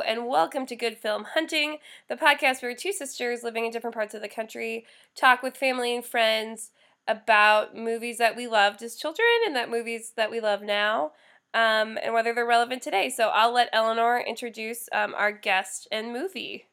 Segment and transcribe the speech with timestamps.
[0.00, 4.14] And welcome to Good Film Hunting, the podcast where two sisters living in different parts
[4.14, 6.70] of the country talk with family and friends
[7.06, 11.12] about movies that we loved as children and that movies that we love now,
[11.52, 13.10] um, and whether they're relevant today.
[13.10, 16.64] So I'll let Eleanor introduce um, our guest and movie.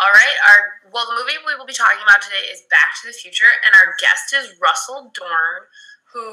[0.00, 3.08] All right, our well, the movie we will be talking about today is Back to
[3.08, 5.66] the Future, and our guest is Russell Dorn,
[6.12, 6.24] who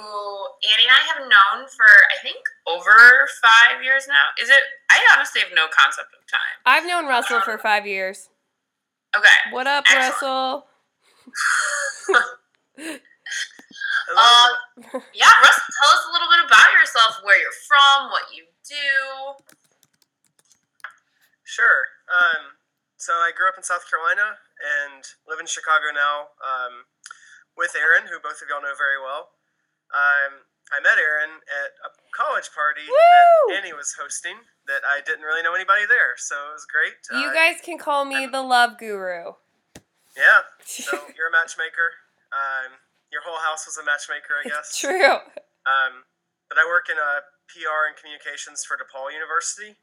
[0.71, 4.32] Annie and I have known for I think over five years now.
[4.41, 4.62] Is it?
[4.90, 6.55] I honestly have no concept of time.
[6.66, 8.30] I've known Russell for five years.
[9.16, 9.52] Okay.
[9.52, 10.64] What up, Excellent.
[12.77, 13.00] Russell?
[14.05, 14.52] Um,
[15.17, 18.94] yeah, Russell, tell us a little bit about yourself, where you're from, what you do.
[21.44, 21.89] Sure.
[22.08, 22.53] Um,
[22.98, 26.86] so I grew up in South Carolina and live in Chicago now um,
[27.58, 29.34] with Aaron, who both of y'all know very well.
[29.95, 30.44] Um,
[30.76, 33.53] I met Aaron at a college party Woo!
[33.55, 34.36] that Annie was hosting
[34.67, 36.99] that I didn't really know anybody there, so it was great.
[37.13, 39.39] You Uh, guys can call me the love guru.
[40.17, 40.42] Yeah.
[40.66, 41.95] So you're a matchmaker.
[42.33, 42.81] Um,
[43.14, 44.75] your whole house was a matchmaker, I guess.
[44.75, 45.22] True.
[45.70, 46.03] Um,
[46.50, 49.77] but I work in a PR and communications for DePaul University.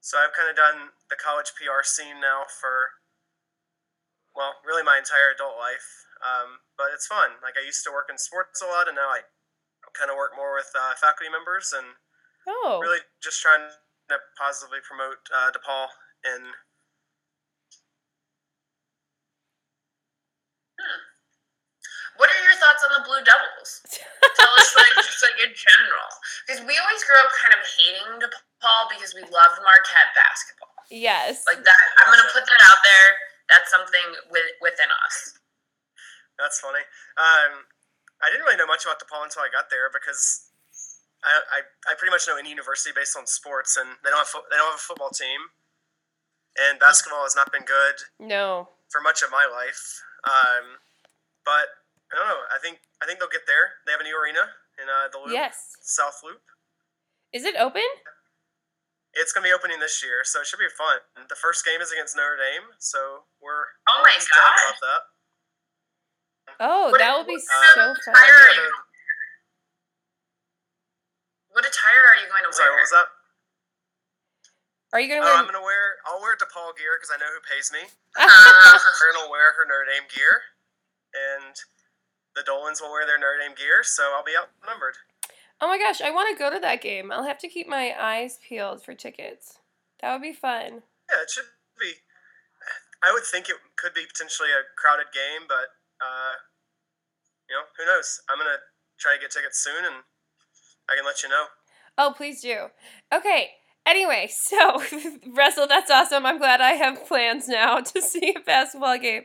[0.00, 2.96] So I've kind of done the college PR scene now for,
[4.36, 6.04] well, really my entire adult life.
[6.20, 7.40] Um, but it's fun.
[7.42, 9.24] Like I used to work in sports a lot, and now I
[9.96, 11.96] kind of work more with uh, faculty members and
[12.46, 12.78] Oh.
[12.80, 13.66] really just trying
[14.08, 15.88] to positively promote uh, DePaul
[16.22, 16.54] and
[22.16, 23.84] What are your thoughts on the Blue Devils?
[23.92, 26.08] Tell us, like, just like in general,
[26.48, 30.72] because we always grew up kind of hating DePaul because we loved Marquette basketball.
[30.88, 31.44] yes.
[31.44, 33.08] Like that, I'm gonna put that out there.
[33.48, 35.38] That's something with, within us.
[36.38, 36.82] That's funny.
[37.16, 37.64] Um,
[38.20, 40.48] I didn't really know much about DePaul until I got there because
[41.24, 44.28] I, I, I pretty much know any university based on sports, and they don't have
[44.30, 45.52] fo- they don't have a football team,
[46.56, 48.68] and basketball has not been good no.
[48.88, 50.00] for much of my life.
[50.24, 50.80] Um,
[51.44, 51.72] but
[52.12, 52.42] I don't know.
[52.52, 53.80] I think I think they'll get there.
[53.84, 54.44] They have a new arena
[54.80, 55.76] in uh, the Loop, Yes.
[55.82, 56.40] South Loop.
[57.32, 57.84] Is it open?
[59.16, 61.00] It's gonna be opening this year, so it should be fun.
[61.28, 64.58] The first game is against Notre Dame, so we're Oh my God.
[64.58, 65.02] about that.
[66.58, 68.14] Oh, What- that would be what so kind of fun.
[68.14, 68.72] attire you?
[71.54, 72.76] What attire are you going to Sorry, wear?
[72.76, 73.08] what was that?
[74.92, 75.36] Are you gonna Oh, wear?
[75.36, 75.96] I'm gonna wear.
[76.06, 77.80] I'll wear DePaul gear because I know who pays me.
[78.18, 80.40] Uh, Fern will wear her Notre Dame gear,
[81.12, 81.54] and
[82.34, 84.96] the Dolans will wear their Notre Dame gear, so I'll be outnumbered.
[85.60, 87.10] oh my gosh, I want to go to that game.
[87.12, 89.58] I'll have to keep my eyes peeled for tickets.
[90.00, 90.82] That would be fun.
[91.10, 91.44] Yeah, it should
[91.78, 91.92] be.
[93.04, 96.34] I would think it could be potentially a crowded game, but uh,
[97.48, 98.20] you know, who knows?
[98.28, 98.62] I'm gonna
[98.98, 100.02] try to get tickets soon, and
[100.88, 101.46] I can let you know.
[101.98, 102.68] Oh, please do.
[103.12, 103.50] Okay.
[103.86, 104.82] Anyway, so
[105.28, 106.26] Russell, that's awesome.
[106.26, 109.22] I'm glad I have plans now to see a basketball game.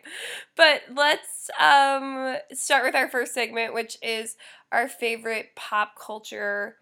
[0.55, 4.37] But let's um, start with our first segment, which is
[4.71, 6.77] our favorite pop culture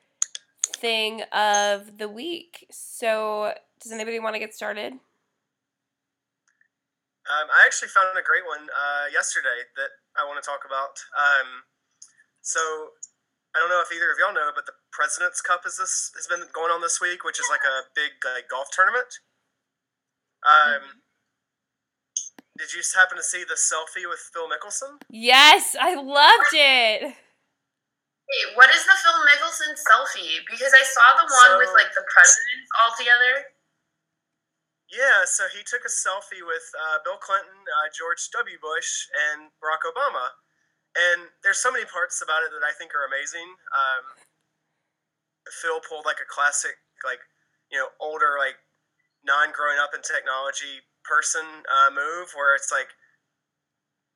[0.75, 2.67] thing of the week.
[2.69, 4.93] So, does anybody want to get started?
[7.29, 10.97] Um, I actually found a great one uh, yesterday that I want to talk about.
[11.13, 11.69] Um,
[12.41, 12.59] so
[13.53, 16.25] I don't know if either of y'all know, but the President's Cup is this has
[16.25, 19.21] been going on this week, which is like a big like golf tournament.
[20.41, 21.05] Um,
[22.57, 24.97] Did you just happen to see the selfie with Phil Mickelson?
[25.13, 27.13] Yes, I loved it.
[28.29, 30.41] Wait, what is the Phil Mickelson selfie?
[30.49, 33.53] Because I saw the one with like the presidents all together.
[34.89, 38.57] Yeah, so he took a selfie with uh, Bill Clinton, uh, George W.
[38.57, 40.33] Bush, and Barack Obama.
[40.97, 43.45] And there's so many parts about it that I think are amazing.
[43.69, 44.03] Um,
[45.61, 46.73] Phil pulled like a classic,
[47.05, 47.21] like
[47.69, 48.57] you know, older, like
[49.21, 52.89] non-growing up in technology person uh, move, where it's like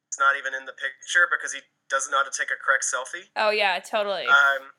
[0.10, 2.86] it's not even in the picture because he doesn't know how to take a correct
[2.86, 3.30] selfie.
[3.38, 4.26] Oh yeah, totally.
[4.26, 4.74] Um,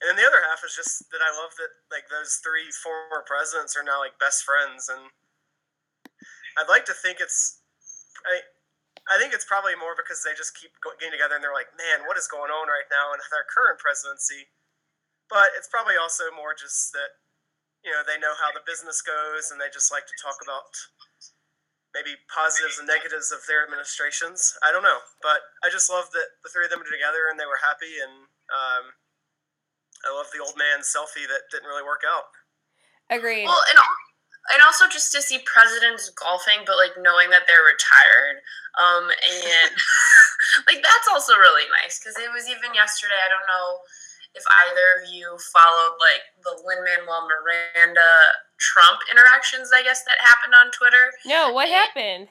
[0.00, 3.20] and then the other half is just that I love that like those three former
[3.28, 5.12] presidents are now like best friends, and
[6.58, 7.60] I'd like to think it's
[8.24, 8.40] I.
[9.04, 12.08] I think it's probably more because they just keep getting together and they're like, man,
[12.08, 14.48] what is going on right now in their current presidency?
[15.28, 17.20] But it's probably also more just that,
[17.84, 20.72] you know, they know how the business goes and they just like to talk about
[21.92, 24.56] maybe positives and negatives of their administrations.
[24.64, 25.04] I don't know.
[25.20, 28.00] But I just love that the three of them are together and they were happy.
[28.02, 28.84] And um,
[30.04, 32.32] I love the old man selfie that didn't really work out.
[33.12, 33.46] Agreed.
[33.46, 34.04] Well, and al-
[34.52, 38.42] and also just to see presidents golfing, but like knowing that they're retired,
[38.76, 39.72] um, and
[40.68, 43.16] like that's also really nice because it was even yesterday.
[43.18, 43.80] I don't know
[44.34, 48.10] if either of you followed like the Lin Manuel Miranda
[48.58, 51.12] Trump interactions, I guess, that happened on Twitter.
[51.24, 52.28] No, what happened?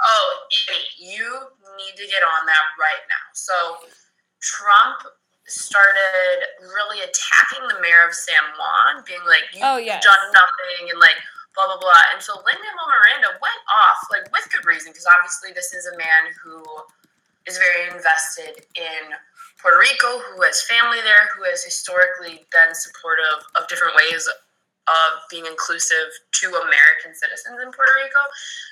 [0.00, 0.28] Oh,
[0.68, 1.28] Annie, you
[1.76, 3.26] need to get on that right now.
[3.34, 3.52] So,
[4.40, 5.04] Trump
[5.46, 10.02] started really attacking the mayor of San Juan, being like, "You've Oh, yes.
[10.02, 11.16] done nothing," and like
[11.54, 12.02] blah blah blah.
[12.14, 15.86] And so Lin Manuel Miranda went off like with good reason because obviously this is
[15.86, 16.62] a man who
[17.46, 19.16] is very invested in
[19.60, 25.10] Puerto Rico, who has family there, who has historically been supportive of different ways of
[25.28, 26.10] being inclusive
[26.40, 28.22] to American citizens in Puerto Rico.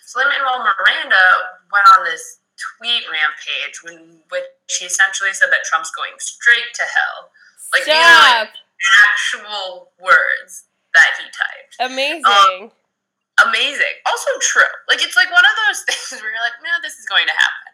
[0.06, 1.24] So Lin Manuel Miranda
[1.70, 4.50] went on this tweet rampage when which
[4.80, 7.30] he essentially said that Trump's going straight to hell.
[7.70, 8.54] Like these are like
[9.04, 11.74] actual words that he typed.
[11.92, 12.70] Amazing.
[13.44, 13.94] Amazing.
[14.06, 14.72] Also true.
[14.88, 17.32] Like it's like one of those things where you're like, no, this is going to
[17.36, 17.70] happen.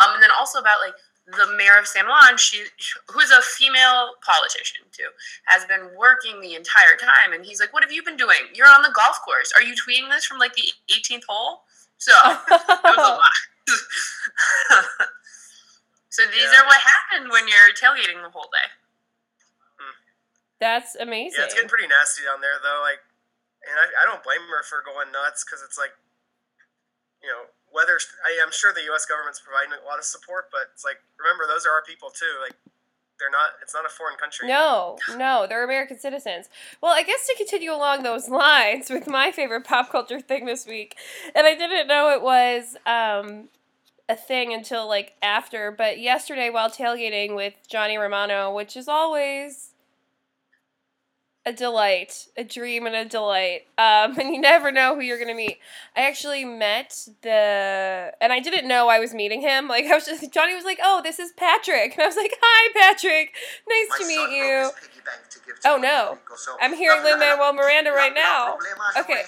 [0.00, 0.96] Um, and then also about like
[1.28, 2.64] the mayor of San Juan, she
[3.12, 5.06] who's a female politician too,
[5.46, 8.50] has been working the entire time, and he's like, "What have you been doing?
[8.54, 9.52] You're on the golf course.
[9.54, 11.62] Are you tweeting this from like the 18th hole?"
[11.98, 13.38] So it was a lot.
[16.10, 16.60] so these Yeah.
[16.60, 18.68] are what happened when you're tailgating the whole day.
[20.62, 21.42] That's amazing.
[21.42, 22.86] Yeah, it's getting pretty nasty down there though.
[22.86, 23.02] Like,
[23.66, 25.90] and I, I don't blame her for going nuts because it's like,
[27.18, 29.02] you know, whether I, I'm sure the U.S.
[29.02, 32.30] government's providing a lot of support, but it's like remember those are our people too.
[32.38, 32.54] Like,
[33.18, 33.58] they're not.
[33.58, 34.46] It's not a foreign country.
[34.46, 36.46] No, no, they're American citizens.
[36.78, 40.66] Well, I guess to continue along those lines with my favorite pop culture thing this
[40.66, 40.94] week,
[41.34, 43.50] and I didn't know it was um,
[44.08, 49.71] a thing until like after, but yesterday while tailgating with Johnny Romano, which is always
[51.44, 53.62] a delight, a dream and a delight.
[53.78, 55.58] Um, and you never know who you're gonna meet.
[55.96, 59.68] I actually met the, and I didn't know I was meeting him.
[59.68, 62.34] Like I was just, Johnny was like, "Oh, this is Patrick," and I was like,
[62.40, 63.34] "Hi, Patrick.
[63.68, 66.18] Nice My to meet you." his piggy bank to Oh, no.
[66.36, 68.56] So- I'm hearing no, Lin-Manuel Miranda no, right no now.
[68.96, 69.22] no Okay.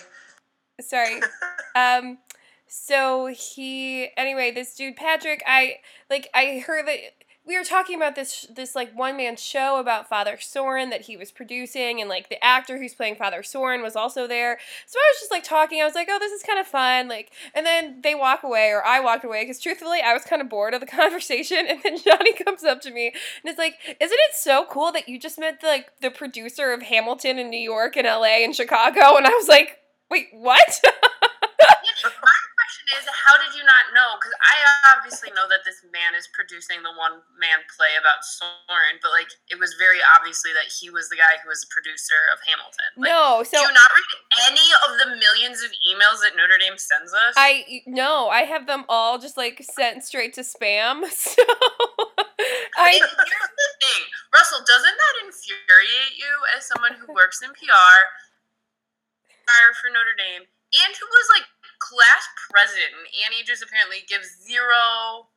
[0.81, 1.21] Sorry.
[1.77, 2.19] Um,
[2.69, 5.79] so he, anyway, this dude Patrick, I
[6.09, 6.99] like, I heard that
[7.47, 11.17] we were talking about this this like one man show about Father Sorin that he
[11.17, 14.59] was producing, and like the actor who's playing Father Sorin was also there.
[14.87, 15.81] So I was just like talking.
[15.81, 17.09] I was like, oh, this is kind of fun.
[17.09, 20.41] Like, and then they walk away, or I walked away because truthfully, I was kind
[20.41, 21.67] of bored of the conversation.
[21.69, 25.09] And then Johnny comes up to me and it's like, isn't it so cool that
[25.09, 28.45] you just met the, like the producer of Hamilton in New York and L.A.
[28.45, 29.17] and Chicago?
[29.17, 29.79] And I was like,
[30.11, 30.81] wait, what?
[32.93, 34.21] Is, how did you not know?
[34.21, 34.57] Because I
[34.93, 39.33] obviously know that this man is producing the one man play about Sorin, but like
[39.49, 42.91] it was very obviously that he was the guy who was the producer of Hamilton.
[43.01, 44.13] Like, no, so do you not read
[44.53, 47.33] any of the millions of emails that Notre Dame sends us?
[47.41, 51.09] I no, I have them all just like sent straight to spam.
[51.15, 51.43] So
[52.77, 54.03] I here's the thing,
[54.35, 57.99] Russell, doesn't that infuriate you as someone who works in PR,
[59.25, 61.47] PR for Notre Dame, and who was like
[61.85, 65.29] class president, and Annie just apparently gives zero,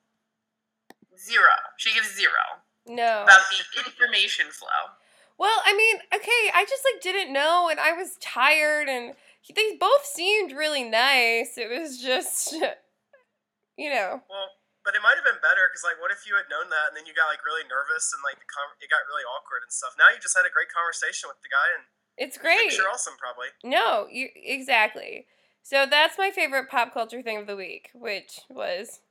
[1.20, 1.56] zero.
[1.76, 3.24] She gives zero no.
[3.28, 4.96] about the information flow.
[5.38, 9.54] Well, I mean, okay, I just like didn't know, and I was tired, and he-
[9.54, 11.58] they both seemed really nice.
[11.60, 12.54] It was just,
[13.78, 14.50] you know, Well,
[14.88, 16.96] but it might have been better because like, what if you had known that and
[16.96, 19.70] then you got like really nervous and like the con- it got really awkward and
[19.70, 19.92] stuff.
[20.00, 21.84] Now you just had a great conversation with the guy and
[22.16, 22.72] it's great.
[22.72, 23.52] you're awesome probably.
[23.68, 25.28] No, you exactly.
[25.68, 29.02] So that's my favorite pop culture thing of the week, which was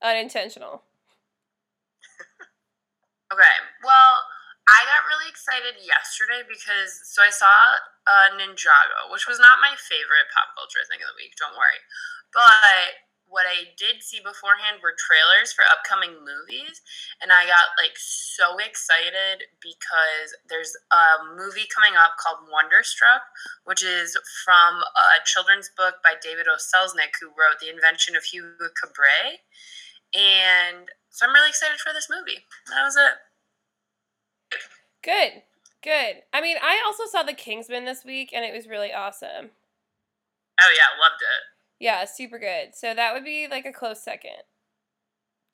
[0.00, 0.86] unintentional.
[3.28, 3.56] Okay.
[3.84, 4.24] Well,
[4.64, 7.52] I got really excited yesterday because so I saw
[8.08, 11.36] uh, Ninjago, which was not my favorite pop culture thing of the week.
[11.36, 11.76] Don't worry,
[12.32, 16.80] but what I did see beforehand were trailers for upcoming movies,
[17.20, 23.22] and I got like so excited because there's a movie coming up called Wonderstruck,
[23.64, 26.56] which is from a children's book by David O.
[26.56, 29.44] Selznick, who wrote The Invention of Hugo Cabret,
[30.16, 32.44] and so I'm really excited for this movie.
[32.72, 33.16] That was it.
[35.04, 35.42] Good,
[35.82, 36.24] good.
[36.32, 39.52] I mean, I also saw The Kingsman this week, and it was really awesome.
[40.60, 41.57] Oh yeah, loved it.
[41.78, 42.74] Yeah, super good.
[42.74, 44.42] So that would be like a close second.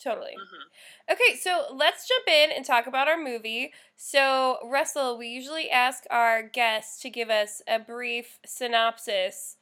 [0.02, 0.32] Totally.
[0.36, 3.72] hmm Okay, so let's jump in and talk about our movie.
[3.96, 9.56] So, Russell, we usually ask our guests to give us a brief synopsis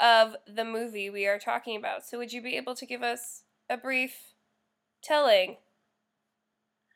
[0.00, 2.04] of the movie we are talking about.
[2.04, 4.34] So, would you be able to give us a brief
[5.02, 5.56] telling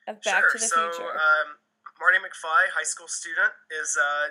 [0.06, 0.50] of Back sure.
[0.52, 1.10] to the so Future?
[1.10, 1.58] um,
[2.00, 4.28] Marty McFly, high school student, is uh,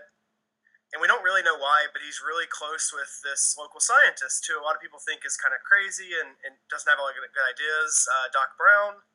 [0.92, 4.60] and we don't really know why, but he's really close with this local scientist who
[4.60, 7.16] a lot of people think is kind of crazy and, and doesn't have a lot
[7.16, 8.04] of good ideas.
[8.12, 9.08] Uh, Doc Brown.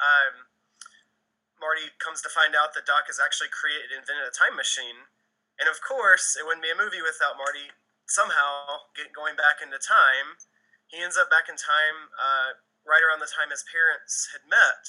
[0.00, 0.48] Um,
[1.60, 5.06] Marty comes to find out that Doc has actually created invented a time machine
[5.60, 7.70] And of course, it wouldn't be a movie without Marty
[8.08, 10.40] somehow get, going back into time.
[10.88, 14.82] He ends up back in time uh, right around the time his parents had met.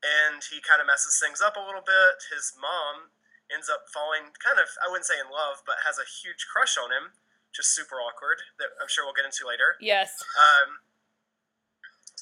[0.00, 2.30] And he kind of messes things up a little bit.
[2.30, 3.12] His mom
[3.48, 6.76] ends up falling kind of, I wouldn't say in love, but has a huge crush
[6.76, 7.16] on him,
[7.52, 9.76] just super awkward, that I'm sure we'll get into later.
[9.80, 10.12] Yes.
[10.36, 10.84] Um,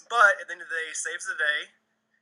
[0.07, 1.75] but at the end of the day, saves the day,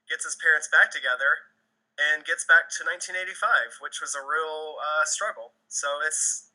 [0.09, 1.53] gets his parents back together,
[2.01, 5.55] and gets back to 1985, which was a real uh, struggle.
[5.71, 6.51] So it's,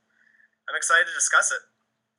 [0.67, 1.63] I'm excited to discuss it.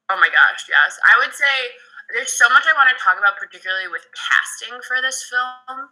[0.09, 0.97] Oh my gosh, yes.
[1.05, 1.75] I would say
[2.15, 5.91] there's so much I want to talk about, particularly with casting for this film,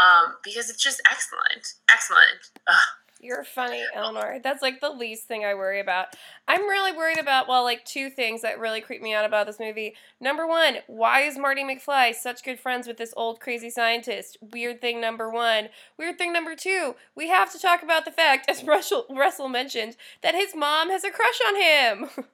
[0.00, 1.76] um, because it's just excellent.
[1.90, 2.54] Excellent.
[2.66, 2.88] Ugh.
[3.22, 4.38] You're funny, Eleanor.
[4.42, 6.06] That's like the least thing I worry about.
[6.48, 9.60] I'm really worried about, well, like two things that really creep me out about this
[9.60, 9.94] movie.
[10.22, 14.38] Number one, why is Marty McFly such good friends with this old crazy scientist?
[14.40, 15.68] Weird thing number one.
[15.98, 19.96] Weird thing number two, we have to talk about the fact, as Russell, Russell mentioned,
[20.22, 22.08] that his mom has a crush on him.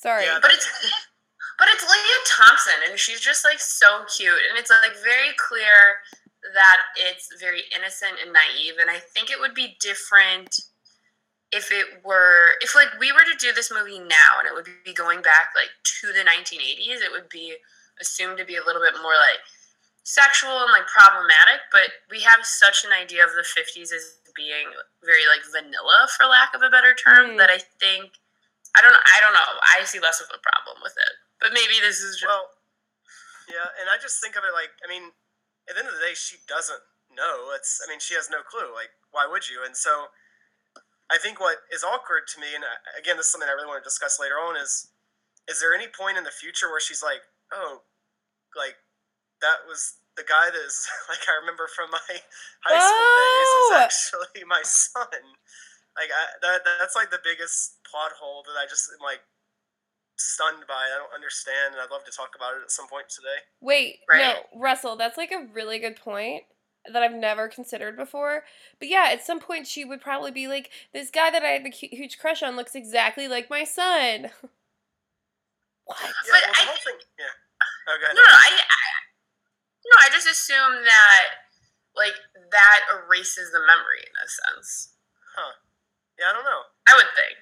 [0.00, 0.24] Sorry.
[0.24, 0.68] Yeah, But it's
[1.58, 5.98] but it's Lea Thompson, and she's just like so cute, and it's like very clear
[6.54, 8.74] that it's very innocent and naive.
[8.80, 10.60] And I think it would be different
[11.50, 14.68] if it were if like we were to do this movie now, and it would
[14.84, 17.00] be going back like to the 1980s.
[17.00, 17.56] It would be
[18.00, 19.40] assumed to be a little bit more like
[20.04, 21.64] sexual and like problematic.
[21.72, 24.70] But we have such an idea of the 50s as being
[25.02, 27.38] very like vanilla, for lack of a better term, Mm.
[27.38, 28.12] that I think
[28.76, 29.50] I don't I don't know.
[29.74, 31.14] I see less of a problem with it.
[31.40, 32.50] But maybe this is just Well,
[33.48, 35.10] yeah, and I just think of it like, I mean,
[35.68, 36.80] at the end of the day, she doesn't
[37.12, 37.52] know.
[37.54, 38.72] It's, I mean, she has no clue.
[38.74, 39.62] Like, why would you?
[39.64, 40.10] And so,
[41.08, 43.68] I think what is awkward to me, and uh, again, this is something I really
[43.68, 44.92] want to discuss later on, is,
[45.48, 47.88] is there any point in the future where she's like, oh,
[48.56, 48.76] like
[49.40, 52.02] that was the guy that is like I remember from my
[52.66, 53.22] high school Oh!
[53.22, 53.80] days is oh!
[53.80, 55.22] actually my son.
[55.96, 59.24] Like I, that, that's like the biggest plot hole that I just am like
[60.20, 60.74] stunned by.
[60.74, 63.46] I don't understand, and I'd love to talk about it at some point today.
[63.60, 64.20] Wait, Right.
[64.20, 66.44] no, Russell, that's like a really good point
[66.90, 68.44] that I've never considered before.
[68.78, 71.64] But yeah, at some point she would probably be like, this guy that I have
[71.66, 74.30] a huge crush on looks exactly like my son.
[75.84, 75.98] what?
[76.00, 76.98] Yeah, But well, the I whole thing.
[77.18, 77.34] Yeah.
[77.88, 78.12] Oh, okay.
[78.14, 78.80] no, no, I, I
[79.84, 81.24] no, I just assume that
[81.96, 82.14] like
[82.52, 84.94] that erases the memory in a sense.
[85.34, 85.52] Huh?
[86.18, 86.62] Yeah, I don't know.
[86.88, 87.38] I would think.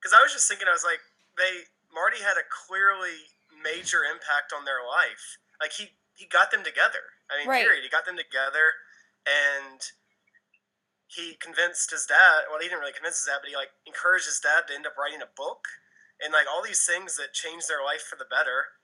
[0.00, 0.98] Because I was just thinking, I was like,
[1.36, 5.38] they Marty had a clearly major impact on their life.
[5.60, 7.16] Like he he got them together.
[7.30, 7.64] I mean, Right.
[7.64, 7.82] period.
[7.82, 8.76] He got them together,
[9.24, 9.80] and
[11.08, 12.48] he convinced his dad.
[12.48, 14.86] Well, he didn't really convince his dad, but he like encouraged his dad to end
[14.86, 15.64] up writing a book,
[16.20, 18.76] and like all these things that changed their life for the better.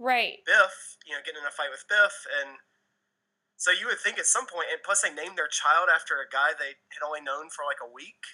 [0.00, 0.40] Right.
[0.46, 2.56] Biff, you know, getting in a fight with Biff, and
[3.60, 6.28] so you would think at some point, and plus they named their child after a
[6.28, 8.24] guy they had only known for like a week.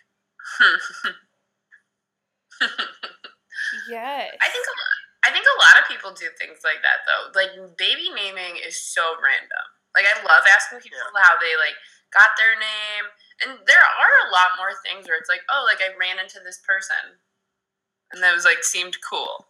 [3.88, 4.34] Yes.
[4.38, 4.96] I think a lot,
[5.26, 7.34] I think a lot of people do things like that though.
[7.34, 9.66] Like baby naming is so random.
[9.94, 11.76] Like I love asking people how they like
[12.12, 13.04] got their name,
[13.42, 16.38] and there are a lot more things where it's like, oh, like I ran into
[16.44, 17.18] this person,
[18.12, 19.48] and that was like seemed cool.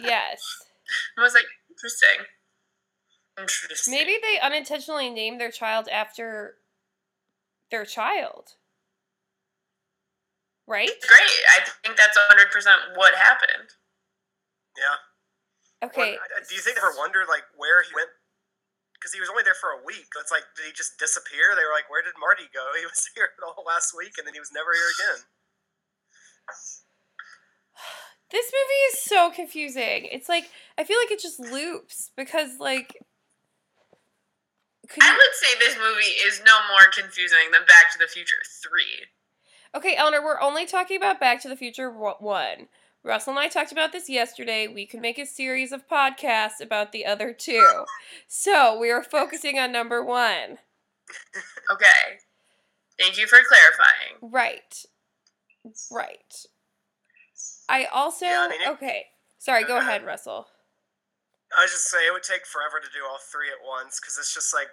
[0.00, 0.40] yes.
[1.18, 2.24] I was like, interesting.
[3.38, 3.92] Interesting.
[3.92, 6.54] Maybe they unintentionally named their child after
[7.70, 8.56] their child.
[10.68, 10.92] Right?
[11.08, 11.40] great.
[11.48, 13.72] I think that's hundred percent what happened.
[14.76, 15.88] Yeah.
[15.88, 16.20] Okay.
[16.20, 18.12] Well, do you think ever wonder like where he went?
[18.92, 20.10] Because he was only there for a week.
[20.20, 21.54] It's like, did he just disappear?
[21.54, 22.60] They were like, where did Marty go?
[22.78, 25.20] He was here the whole last week, and then he was never here again.
[28.30, 30.04] This movie is so confusing.
[30.12, 32.92] It's like I feel like it just loops because like
[34.88, 38.06] could I you, would say this movie is no more confusing than Back to the
[38.06, 39.08] Future Three.
[39.74, 42.68] Okay, Eleanor, we're only talking about Back to the Future 1.
[43.04, 44.66] Russell and I talked about this yesterday.
[44.66, 47.84] We could make a series of podcasts about the other two.
[48.26, 50.58] So, we are focusing on number 1.
[51.70, 52.16] Okay.
[52.98, 54.16] Thank you for clarifying.
[54.22, 54.84] Right.
[55.92, 56.46] Right.
[57.68, 59.06] I also Yeah, I mean, it- Okay.
[59.38, 60.48] Sorry, go ahead, Russell.
[61.56, 64.16] I was just say it would take forever to do all three at once because
[64.18, 64.68] it's just like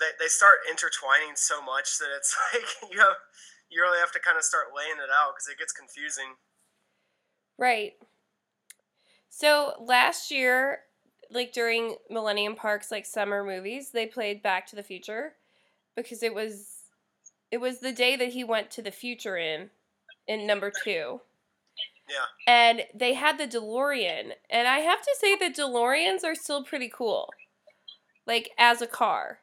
[0.00, 3.16] they, they start intertwining so much that it's like you have
[3.70, 6.34] you really have to kind of start laying it out because it gets confusing.
[7.58, 7.92] Right.
[9.28, 10.80] So last year,
[11.30, 15.34] like during Millennium Park's like summer movies, they played Back to the Future
[15.96, 16.76] because it was
[17.50, 19.70] it was the day that he went to the future in
[20.26, 21.20] in number 2.
[22.08, 22.16] Yeah.
[22.46, 26.90] And they had the DeLorean, and I have to say the DeLoreans are still pretty
[26.92, 27.28] cool.
[28.26, 29.40] Like as a car.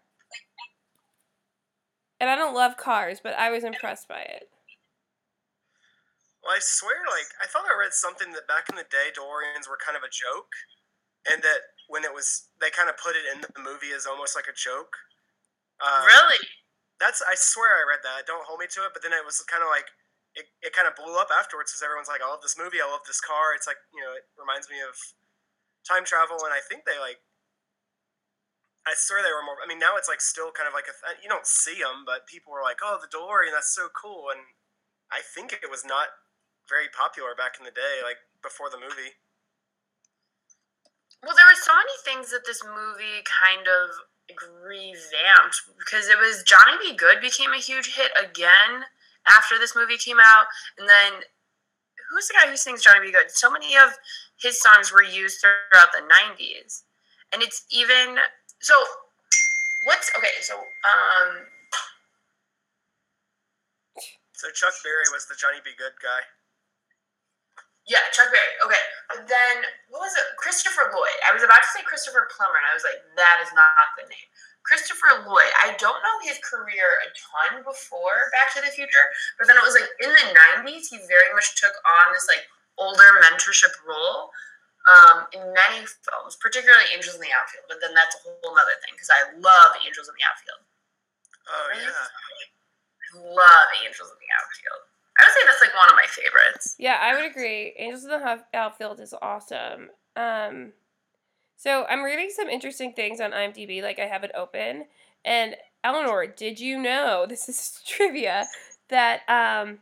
[2.20, 4.50] And I don't love cars, but I was impressed by it.
[6.42, 9.70] Well, I swear, like I thought I read something that back in the day, DeLoreans
[9.70, 10.50] were kind of a joke,
[11.30, 14.34] and that when it was, they kind of put it in the movie as almost
[14.34, 14.96] like a joke.
[15.84, 16.42] Um, really?
[16.98, 18.26] That's I swear I read that.
[18.26, 18.96] Don't hold me to it.
[18.96, 19.86] But then it was kind of like
[20.34, 22.82] it, it kind of blew up afterwards because everyone's like, I love this movie.
[22.82, 23.54] I love this car.
[23.54, 24.98] It's like you know, it reminds me of
[25.86, 27.22] time travel, and I think they like.
[28.88, 29.60] I swear they were more.
[29.60, 30.96] I mean, now it's like still kind of like a.
[31.20, 34.48] You don't see them, but people were like, "Oh, the DeLorean, that's so cool." And
[35.12, 36.16] I think it was not
[36.72, 39.20] very popular back in the day, like before the movie.
[41.20, 43.92] Well, there were so many things that this movie kind of
[44.30, 46.96] like, revamped because it was Johnny B.
[46.96, 48.88] Goode became a huge hit again
[49.28, 51.28] after this movie came out, and then
[52.10, 53.12] who's the guy who sings Johnny B.
[53.12, 53.32] Goode?
[53.32, 54.00] So many of
[54.40, 56.84] his songs were used throughout the '90s,
[57.34, 58.20] and it's even
[58.60, 58.76] so.
[59.86, 60.36] What's okay?
[60.42, 61.48] So, um,
[64.38, 65.74] So Chuck Berry was the Johnny B.
[65.74, 66.22] Goode guy.
[67.90, 68.54] Yeah, Chuck Berry.
[68.70, 68.84] Okay.
[69.10, 70.38] But then, what was it?
[70.38, 71.18] Christopher Lloyd.
[71.26, 74.06] I was about to say Christopher Plummer, and I was like, that is not the
[74.06, 74.30] name.
[74.62, 75.50] Christopher Lloyd.
[75.66, 79.10] I don't know his career a ton before Back to the Future,
[79.42, 80.28] but then it was like in the
[80.62, 82.46] 90s, he very much took on this like
[82.78, 84.30] older mentorship role
[84.88, 87.68] um, in many films, particularly Angels in the Outfield.
[87.68, 90.62] But then that's a whole other thing because I love Angels in the Outfield.
[91.48, 91.92] Oh yeah.
[91.92, 94.82] I love Angels in the Outfield.
[95.18, 96.76] I would say that's like one of my favorites.
[96.78, 97.74] Yeah, I would agree.
[97.78, 99.90] Angels in the Outfield is awesome.
[100.16, 100.74] Um,
[101.56, 104.86] so I'm reading some interesting things on IMDb, like I have it open.
[105.26, 108.48] And Eleanor, did you know this is trivia
[108.90, 109.80] that um,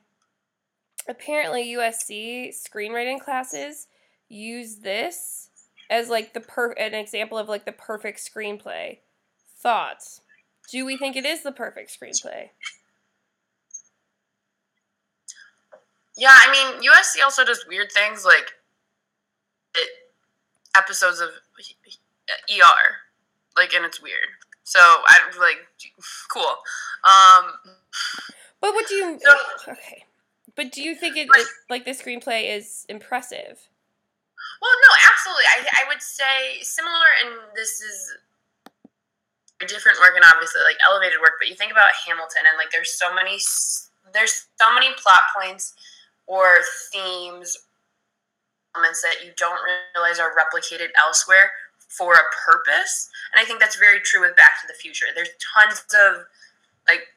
[1.07, 3.87] apparently USC screenwriting classes
[4.35, 5.49] use this
[5.89, 8.99] as like the per an example of like the perfect screenplay.
[9.59, 10.21] Thoughts?
[10.71, 12.49] Do we think it is the perfect screenplay?
[16.17, 18.53] Yeah, I mean, USC also does weird things like
[19.75, 19.89] it,
[20.77, 21.29] episodes of
[22.29, 22.71] ER,
[23.57, 24.27] like, and it's weird.
[24.63, 25.57] So I like,
[26.29, 26.55] cool.
[27.03, 27.51] Um,
[28.61, 29.19] But what do you?
[29.21, 30.05] So- Okay,
[30.55, 33.67] but do you think it, Like- it like the screenplay is impressive?
[34.65, 35.45] Well, no, absolutely.
[35.53, 38.17] I I would say similar, and this is
[39.61, 41.37] a different work and obviously like elevated work.
[41.37, 43.37] But you think about Hamilton, and like, there's so many,
[44.09, 45.77] there's so many plot points
[46.25, 47.57] or themes
[48.75, 49.61] elements that you don't
[49.95, 51.51] realize are replicated elsewhere
[51.87, 53.09] for a purpose.
[53.31, 55.05] And I think that's very true with Back to the Future.
[55.13, 56.25] There's tons of
[56.89, 57.07] like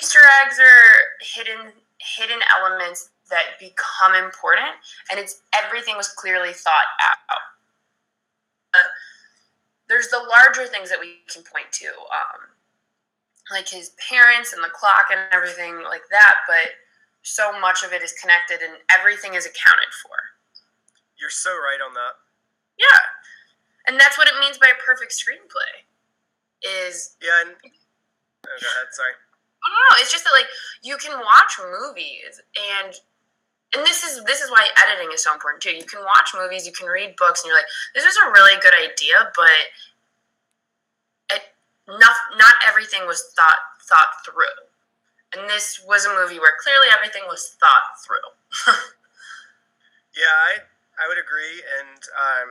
[0.00, 0.74] Easter eggs or
[1.22, 4.76] hidden hidden elements that become important,
[5.10, 7.40] and it's everything was clearly thought out.
[8.72, 8.88] Uh,
[9.88, 12.52] there's the larger things that we can point to, um,
[13.50, 16.72] like his parents and the clock and everything like that, but
[17.22, 20.16] so much of it is connected and everything is accounted for.
[21.20, 22.14] You're so right on that.
[22.78, 23.00] Yeah.
[23.86, 25.86] And that's what it means by a perfect screenplay.
[26.86, 28.90] Is Yeah, and oh, go ahead.
[28.94, 29.12] Sorry.
[29.12, 30.50] I don't know, it's just that like
[30.82, 32.40] you can watch movies
[32.80, 32.94] and
[33.74, 35.70] and this is this is why editing is so important too.
[35.74, 38.60] You can watch movies, you can read books, and you're like, this is a really
[38.60, 39.50] good idea, but
[41.32, 41.42] it
[41.88, 44.68] not not everything was thought thought through.
[45.34, 48.76] And this was a movie where clearly everything was thought through.
[50.12, 50.52] Yeah, I
[51.00, 52.48] I would agree, and um,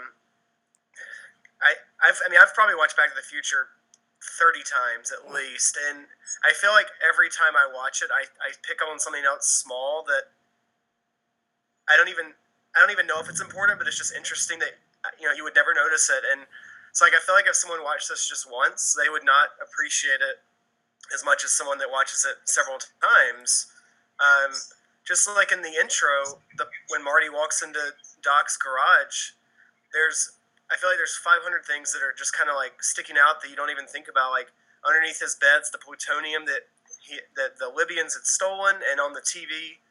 [1.62, 3.70] I I've I mean I've probably watched Back to the Future
[4.18, 6.10] thirty times at least, and
[6.44, 9.46] I feel like every time I watch it, I, I pick up on something else
[9.46, 10.34] small that
[11.92, 12.32] I don't even
[12.76, 14.80] I don't even know if it's important, but it's just interesting that
[15.20, 16.48] you know you would never notice it, and
[16.90, 20.24] it's like I feel like if someone watched this just once, they would not appreciate
[20.24, 20.40] it
[21.14, 23.68] as much as someone that watches it several times.
[24.20, 24.56] Um,
[25.04, 27.80] just like in the intro, the when Marty walks into
[28.24, 29.36] Doc's garage,
[29.92, 30.40] there's
[30.72, 33.52] I feel like there's 500 things that are just kind of like sticking out that
[33.52, 34.32] you don't even think about.
[34.32, 34.48] Like
[34.88, 36.72] underneath his bed's the plutonium that
[37.04, 39.82] he that the Libyans had stolen, and on the TV,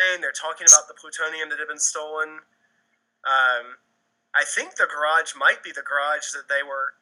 [0.00, 2.40] and they're talking about the plutonium that had been stolen.
[3.24, 3.78] Um,
[4.34, 6.94] I think the garage might be the garage that they were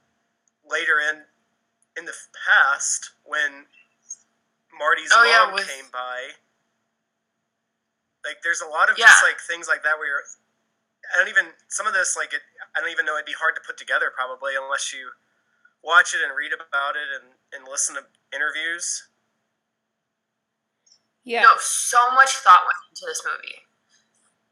[0.68, 1.24] later in
[1.96, 3.66] in the past when
[4.78, 6.32] Marty's Oh, yeah, mom with- came by.
[8.24, 9.06] Like, there's a lot of Yeah.
[9.06, 10.24] just like things like that where you're,
[11.12, 12.40] I don't even some of this like it.
[12.74, 15.10] I don't even know it'd be hard to put together probably unless you
[15.82, 19.08] watch it and read about it and, and listen to interviews.
[21.24, 21.42] Yeah.
[21.42, 23.56] No, so much thought went into this movie.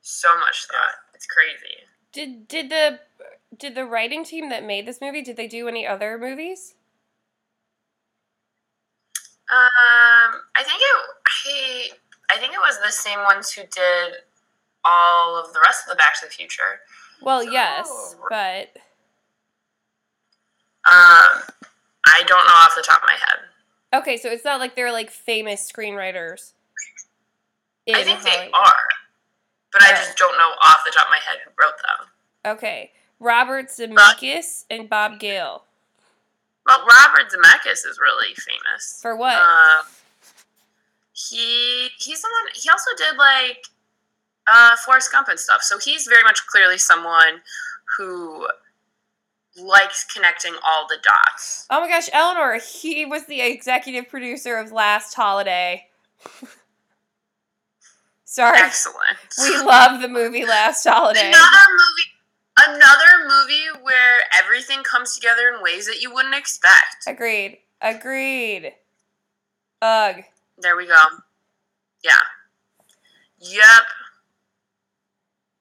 [0.00, 0.94] So much thought.
[1.14, 1.76] It's crazy.
[2.12, 3.00] Did did the
[3.56, 6.74] did the writing team that made this movie did they do any other movies?
[9.50, 11.06] Um, I think it.
[11.26, 14.14] I, I think it was the same ones who did
[14.84, 16.80] all of the rest of the Back to the Future.
[17.22, 18.14] Well, yes, Oh.
[18.30, 18.68] but
[20.86, 21.42] Um,
[22.06, 24.00] I don't know off the top of my head.
[24.00, 26.52] okay, so it's not like they're like famous screenwriters.
[27.88, 28.74] I in think they are,
[29.72, 29.96] but I Oh.
[29.96, 32.08] just don't know off the top of my head who wrote them.
[32.56, 35.64] Okay, Robert Zemeckis and Bob Gale.
[36.66, 38.98] Well, Robert Zemeckis is really famous.
[39.02, 39.34] For what?
[39.34, 39.86] Um,
[41.12, 42.52] he he's someone.
[42.54, 43.64] He also did like
[44.46, 45.62] uh, Forrest Gump and stuff.
[45.62, 47.42] So he's very much clearly someone
[47.96, 48.46] who
[49.56, 51.66] likes connecting all the dots.
[51.70, 55.88] oh my gosh, Eleanor, he was the executive producer of Last Holiday.
[58.30, 58.58] Sorry.
[58.60, 59.18] Excellent.
[59.40, 61.30] We love the movie Last Holiday.
[61.30, 62.76] another movie.
[62.76, 67.08] Another movie where everything comes together in ways that you wouldn't expect.
[67.08, 67.58] Agreed.
[67.82, 68.74] Agreed.
[69.82, 70.22] Ugh.
[70.58, 70.94] There we go.
[72.04, 72.12] Yeah.
[73.40, 73.82] Yep.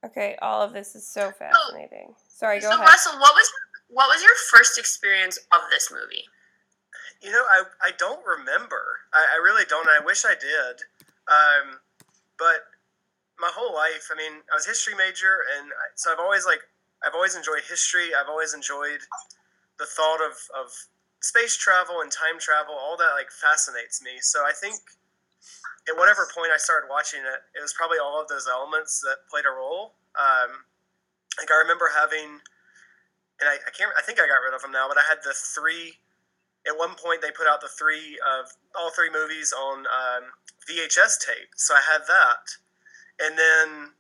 [0.06, 2.14] Okay, all of this is so fascinating.
[2.28, 2.88] Sorry, go so ahead.
[2.88, 3.52] Russell, what was
[3.88, 6.26] what was your first experience of this movie?
[7.24, 9.00] You know, I, I don't remember.
[9.12, 9.88] I, I really don't.
[9.90, 10.82] I wish I did.
[11.28, 11.80] Um,
[12.40, 12.66] but
[13.40, 16.64] my whole life, I mean, I was history major, and I, so I've always like
[17.04, 18.16] I've always enjoyed history.
[18.16, 19.04] I've always enjoyed
[19.78, 20.72] the thought of of
[21.22, 22.76] space travel and time travel.
[22.76, 24.20] All that like fascinates me.
[24.20, 24.80] So I think
[25.88, 29.24] at whatever point I started watching it, it was probably all of those elements that
[29.32, 29.96] played a role.
[30.20, 30.68] Um,
[31.40, 32.44] like I remember having,
[33.40, 33.92] and I, I can't.
[33.96, 35.96] I think I got rid of them now, but I had the three
[36.68, 40.24] at one point they put out the three of all three movies on um,
[40.68, 42.44] VHS tape, so I had that.
[43.20, 43.92] And then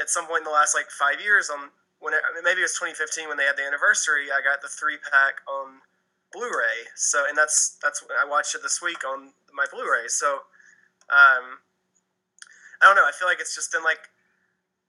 [0.00, 2.78] at some point in the last like five years, on when it, maybe it was
[2.78, 5.80] 2015 when they had the anniversary, I got the three pack on
[6.34, 6.90] Blu-ray.
[6.94, 10.08] So and that's that's I watched it this week on my Blu-ray.
[10.08, 10.44] So
[11.08, 11.62] um,
[12.82, 13.06] I don't know.
[13.06, 14.10] I feel like it's just been like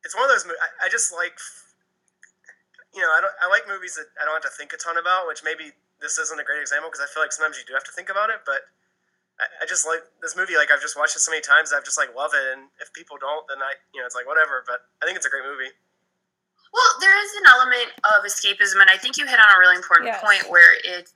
[0.04, 0.46] it's one of those.
[0.46, 1.38] I, I just like
[2.94, 4.98] you know I don't I like movies that I don't have to think a ton
[4.98, 7.74] about, which maybe this isn't a great example because I feel like sometimes you do
[7.74, 8.68] have to think about it, but
[9.40, 10.56] I, I just like this movie.
[10.56, 12.46] Like I've just watched it so many times, I've just like love it.
[12.56, 14.64] And if people don't, then I, you know, it's like whatever.
[14.68, 15.72] But I think it's a great movie.
[16.74, 19.78] Well, there is an element of escapism, and I think you hit on a really
[19.80, 20.20] important Yes.
[20.20, 21.10] point where it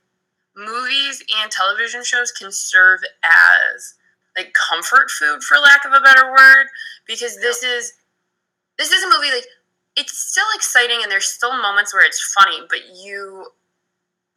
[0.56, 3.94] movies and television shows can serve as
[4.36, 6.66] like comfort food, for lack of a better word,
[7.06, 7.92] because this is
[8.78, 9.44] this is a movie like
[9.96, 13.46] it's still exciting and there's still moments where it's funny, but you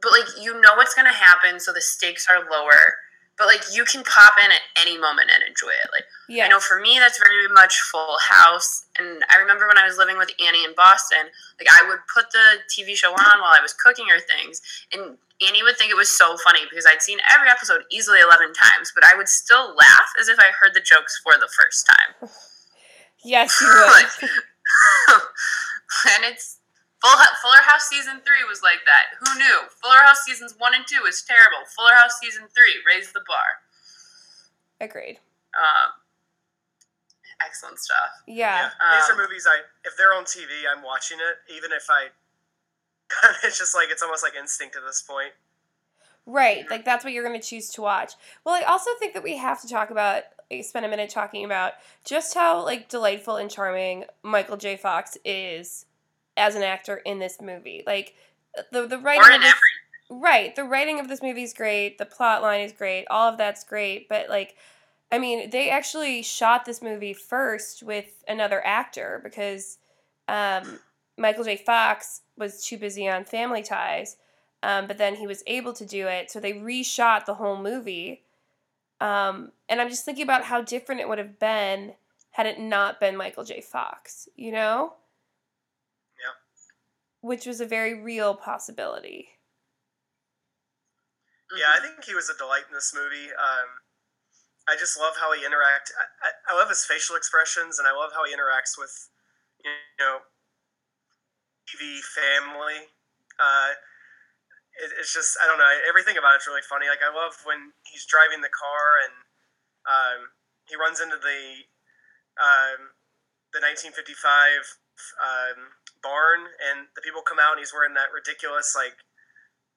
[0.03, 2.97] but like you know what's gonna happen, so the stakes are lower.
[3.35, 5.89] But like you can pop in at any moment and enjoy it.
[5.91, 6.45] Like Yeah.
[6.45, 9.97] I know for me that's very much Full House, and I remember when I was
[9.97, 13.61] living with Annie in Boston, like I would put the TV show on while I
[13.61, 14.61] was cooking her things,
[14.93, 18.53] and Annie would think it was so funny because I'd seen every episode easily eleven
[18.53, 21.87] times, but I would still laugh as if I heard the jokes for the first
[21.89, 22.29] time.
[23.25, 24.29] Yes, you would.
[26.13, 26.59] and it's
[27.03, 29.17] Fuller House season three was like that.
[29.19, 29.59] Who knew?
[29.81, 31.67] Fuller House seasons one and two is terrible.
[31.75, 33.59] Fuller House season three raised the bar.
[34.79, 35.19] Agreed.
[35.53, 35.91] Um,
[37.45, 38.23] excellent stuff.
[38.27, 38.69] Yeah.
[38.95, 42.07] These are Um, movies I, if they're on TV, I'm watching it, even if I.
[43.43, 45.33] it's just like it's almost like instinct at this point.
[46.25, 46.69] Right.
[46.69, 48.13] Like that's what you're going to choose to watch.
[48.45, 51.43] Well, I also think that we have to talk about like, spend a minute talking
[51.43, 51.73] about
[52.05, 54.77] just how like delightful and charming Michael J.
[54.77, 55.85] Fox is
[56.37, 57.83] as an actor in this movie.
[57.85, 58.15] Like
[58.71, 59.53] the the writing of this,
[60.09, 63.37] right, the writing of this movie is great, the plot line is great, all of
[63.37, 64.55] that's great, but like
[65.11, 69.77] I mean, they actually shot this movie first with another actor because
[70.27, 70.79] um,
[71.19, 71.55] Michael J.
[71.55, 74.17] Fox was too busy on Family Ties,
[74.63, 78.23] um, but then he was able to do it, so they reshot the whole movie.
[78.99, 81.93] Um, and I'm just thinking about how different it would have been
[82.31, 83.61] had it not been Michael J.
[83.61, 84.93] Fox, you know?
[87.23, 89.39] Which was a very real possibility.
[91.55, 93.31] Yeah, I think he was a delight in this movie.
[93.31, 93.69] Um,
[94.67, 95.95] I just love how he interact.
[95.95, 98.91] I, I, I love his facial expressions, and I love how he interacts with,
[99.63, 99.71] you
[100.03, 100.19] know,
[101.63, 102.91] TV family.
[103.39, 103.71] Uh,
[104.83, 105.69] it, it's just I don't know.
[105.87, 106.91] Everything about it's really funny.
[106.91, 109.15] Like I love when he's driving the car and
[109.87, 110.19] um,
[110.67, 111.41] he runs into the
[112.35, 112.91] um,
[113.55, 113.95] the 1955
[115.21, 115.59] um,
[116.03, 118.93] barn, and the people come out, and he's wearing that ridiculous like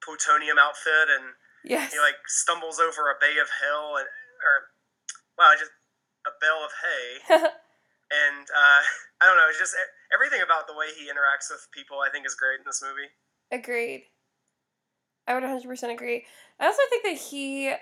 [0.02, 1.32] plutonium outfit, and
[1.64, 1.92] Yes.
[1.92, 4.70] he like stumbles over a bay of hell and or
[5.38, 5.72] wow just
[6.26, 7.08] a bale of hay
[8.22, 8.80] and uh,
[9.20, 9.74] i don't know it's just
[10.14, 13.10] everything about the way he interacts with people i think is great in this movie
[13.50, 14.04] Agreed.
[15.26, 16.24] I would 100% agree.
[16.60, 17.72] I also think that he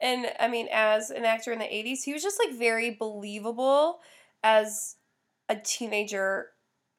[0.00, 4.00] and I mean, as an actor in the 80s, he was just like very believable
[4.42, 4.96] as
[5.48, 6.48] a teenager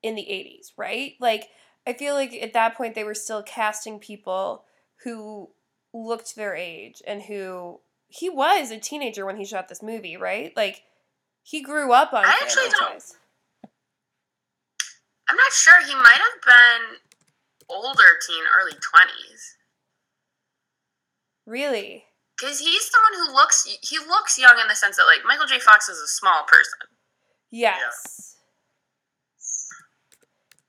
[0.06, 1.14] in the 80s, right?
[1.20, 1.50] Like,
[1.88, 4.64] I feel like at that point they were still casting people
[5.04, 5.50] who
[5.94, 10.54] looked their age and who he was a teenager when he shot this movie, right?
[10.56, 10.84] Like,
[11.42, 13.04] he grew up on I actually don't-
[15.28, 15.82] I'm not sure.
[15.86, 16.98] He might have been
[17.68, 19.56] older teen, early 20s.
[21.48, 22.06] Really?
[22.38, 25.60] Because he's someone who looks he looks young in the sense that like Michael J.
[25.60, 26.80] Fox is a small person.
[27.50, 28.35] Yes.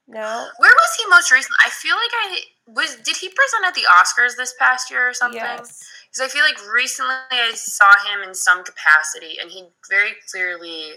[0.08, 0.48] No?
[0.58, 1.52] Where was he most recent?
[1.64, 2.96] I feel like I was.
[2.96, 5.40] Did he present at the Oscars this past year or something?
[5.40, 5.82] Yes.
[6.12, 10.92] Because I feel like recently I saw him in some capacity, and he very clearly,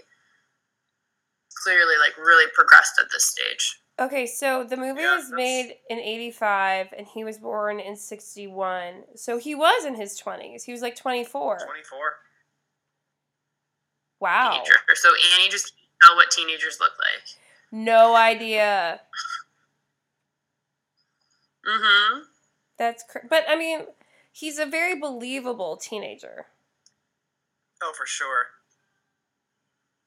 [1.63, 3.79] clearly like really progressed at this stage.
[3.99, 7.97] Okay, so the movie Yeah, was that's- made in 85 and he was born in
[7.97, 9.03] 61.
[9.15, 10.63] So he was in his 20s.
[10.63, 11.57] He was like 24.
[11.57, 11.97] 24.
[14.21, 14.51] Wow.
[14.51, 14.75] Teenager.
[14.95, 17.23] So Annie just can't what teenagers look like.
[17.71, 19.01] No idea.
[21.67, 22.21] Mm-hmm.
[22.77, 23.81] That's cr- but I mean,
[24.31, 26.47] he's a very believable teenager.
[27.81, 28.47] Oh, for sure.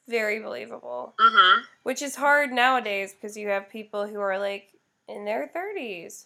[0.08, 1.14] Very believable.
[1.20, 1.62] Mm-hmm.
[1.84, 4.68] Which is hard nowadays because you have people who are like
[5.08, 6.24] in their 30s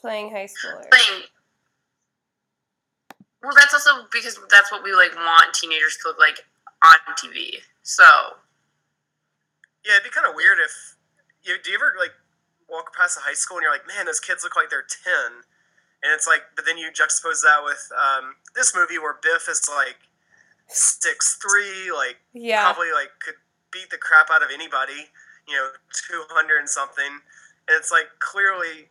[0.00, 0.90] playing high schoolers.
[0.90, 1.22] Playing.
[3.42, 6.38] Well, that's also because that's what we like want teenagers to look like
[6.82, 7.56] on TV.
[7.82, 8.04] So
[9.84, 10.96] Yeah, it'd be kind of weird if
[11.44, 12.12] you do you ever like
[12.68, 15.44] walk past a high school and you're like, man, those kids look like they're ten,
[16.02, 19.68] and it's like, but then you juxtapose that with um, this movie where Biff is
[19.68, 20.08] like
[20.68, 22.64] six three, like Yeah.
[22.64, 23.36] probably like could
[23.70, 25.12] beat the crap out of anybody,
[25.46, 27.20] you know, two hundred and something,
[27.68, 28.88] and it's like clearly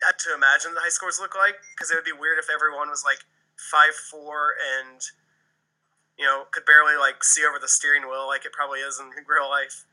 [0.00, 2.88] not to imagine the high scores look like because it would be weird if everyone
[2.88, 3.20] was like
[3.58, 5.02] five four and
[6.18, 9.06] you know could barely like see over the steering wheel like it probably is in
[9.28, 9.84] real life.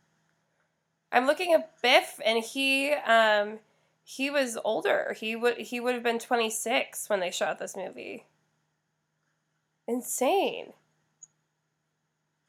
[1.11, 3.59] I'm looking at Biff, and he um
[4.03, 5.15] he was older.
[5.17, 8.25] He would he would have been 26 when they shot this movie.
[9.87, 10.73] Insane.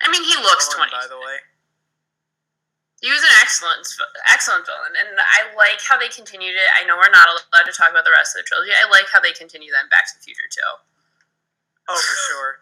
[0.03, 1.03] I mean, he looks Villain, twenty.
[1.03, 1.39] by the way.
[3.01, 3.87] He was an excellent,
[4.27, 6.71] excellent villain, and I like how they continued it.
[6.75, 8.75] I know we're not allowed to talk about the rest of the trilogy.
[8.75, 10.67] I like how they continue that in Back to the Future too.
[11.93, 12.59] Oh, for sure.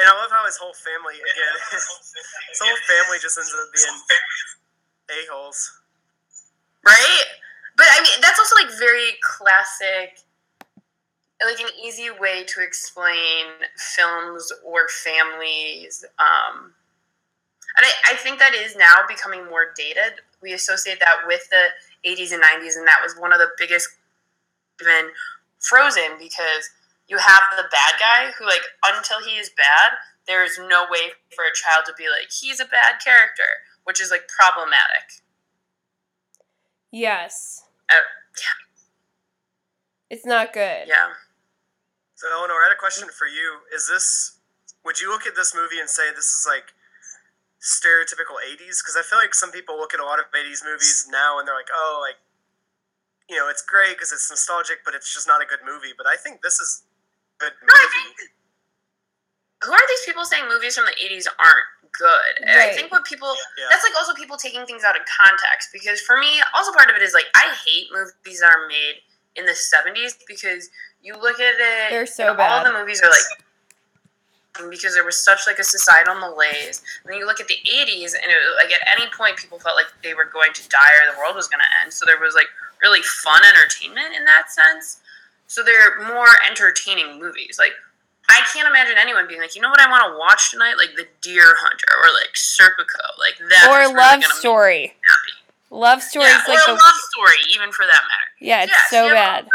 [0.00, 1.54] And I love how his whole family again.
[1.72, 4.00] his whole family just ends up being
[5.10, 5.80] a holes.
[6.84, 7.24] right?
[7.76, 10.18] But I mean, that's also like very classic,
[11.44, 13.46] like an easy way to explain
[13.76, 16.04] films or families.
[16.18, 16.72] Um,
[17.76, 20.20] and I, I think that is now becoming more dated.
[20.42, 21.68] We associate that with the
[22.08, 23.88] 80s and 90s, and that was one of the biggest,
[24.80, 25.10] even
[25.60, 26.70] Frozen, because
[27.08, 31.12] you have the bad guy who, like, until he is bad, there is no way
[31.34, 35.20] for a child to be like, he's a bad character, which is like problematic.
[36.90, 37.64] Yes.
[37.90, 38.00] Uh,
[40.08, 40.86] It's not good.
[40.86, 41.12] Yeah.
[42.14, 43.66] So Eleanor, I had a question for you.
[43.74, 44.38] Is this
[44.84, 46.72] would you look at this movie and say this is like
[47.60, 48.80] stereotypical 80s?
[48.80, 51.48] Because I feel like some people look at a lot of 80s movies now and
[51.48, 52.16] they're like, oh, like
[53.28, 55.92] you know, it's great because it's nostalgic, but it's just not a good movie.
[55.96, 56.93] But I think this is a
[57.38, 58.14] good No, I movie.
[58.16, 58.30] think
[59.64, 62.44] who are these people saying movies from the 80s aren't good?
[62.46, 63.66] And I think what people Yeah.
[63.70, 66.96] that's like also people taking things out of context because for me, also part of
[66.96, 69.00] it is like I hate movies that are made
[69.36, 70.70] in the 70s because
[71.02, 73.24] you look at it They're so and all the movies are like
[74.70, 76.82] because there was such like a societal malaise.
[77.02, 79.58] And then you look at the 80s and it, was, like at any point people
[79.58, 81.92] felt like they were going to die or the world was going to end.
[81.92, 82.46] So there was like
[82.80, 85.00] really fun entertainment in that sense.
[85.54, 87.62] So they're more entertaining movies.
[87.62, 87.78] Like
[88.28, 90.74] I can't imagine anyone being like, you know what I want to watch tonight?
[90.74, 93.06] Like The Deer Hunter or like Serpico.
[93.22, 93.70] Like that.
[93.70, 94.98] or really love story.
[95.70, 98.28] Love story Yeah, is like or the love story, even for that matter.
[98.40, 99.48] yeah, it's Yes, so you have all bad.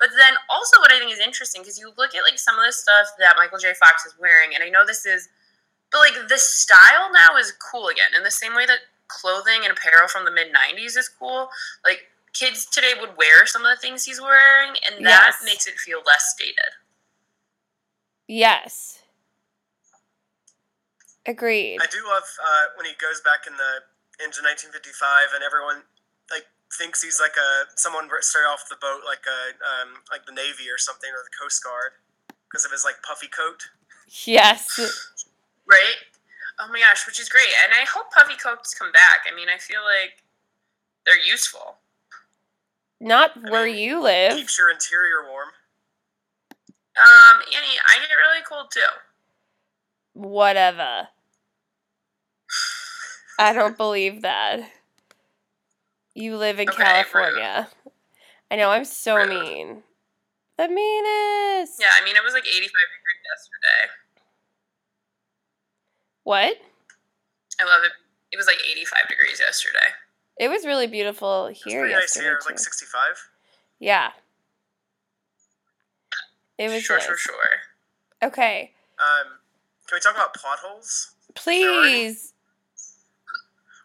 [0.00, 2.64] But then also what I think is interesting because you look at like some of
[2.64, 3.74] the stuff that Michael J.
[3.76, 5.28] Fox is wearing, and I know this is,
[5.92, 8.16] but like the style now is cool again.
[8.16, 11.50] In the same way that clothing and apparel from the mid '90s is cool,
[11.84, 15.42] like kids today would wear some of the things he's wearing, and that Yes.
[15.44, 16.74] makes it feel less dated.
[18.26, 19.02] Yes.
[21.26, 21.78] Agreed.
[21.82, 23.84] I do love uh, when he goes back in the
[24.24, 25.82] into 1955 and everyone
[26.30, 26.44] like
[26.76, 30.68] thinks he's like a someone straight off the boat, like a um, like the Navy
[30.70, 31.92] or something or the Coast Guard
[32.48, 33.68] because of his like puffy coat.
[34.24, 34.78] Yes.
[35.66, 35.98] Right?
[36.58, 37.52] Oh my gosh, which is great.
[37.64, 39.24] And I hope puffy coats come back.
[39.30, 40.24] I mean, I feel like
[41.04, 41.79] they're useful.
[43.00, 44.36] Not where you live.
[44.36, 45.48] Keeps your interior warm.
[46.96, 48.80] Um, Annie, I get really cold too.
[50.12, 51.08] Whatever.
[53.38, 54.60] I don't believe that.
[56.14, 57.68] You live in Okay, California.
[58.50, 59.28] I know, I'm so Rude.
[59.30, 59.82] mean.
[60.58, 61.80] The meanest.
[61.80, 63.92] Yeah, I mean it was like 85 degrees yesterday.
[66.24, 66.58] What?
[67.60, 67.92] I love it.
[68.32, 69.94] It was like 85 degrees yesterday.
[70.40, 72.32] It was really beautiful It's here pretty nice here.
[72.32, 72.52] It was too.
[72.52, 73.28] like 65.
[73.78, 74.10] yeah.
[76.58, 77.06] It was sure, nice.
[77.06, 77.34] sure, sure.
[78.22, 78.72] Okay.
[78.98, 79.32] Um,
[79.86, 81.12] can we talk about plot holes?
[81.34, 82.32] Please.